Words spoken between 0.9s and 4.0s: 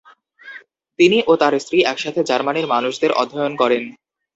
তিনি ও তার স্ত্রী একসাথে জার্মানির মানুষদের অধ্যয়ন করেন।